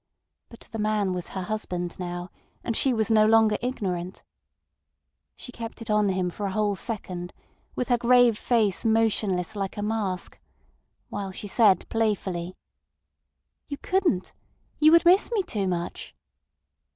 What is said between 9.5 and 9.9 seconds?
like a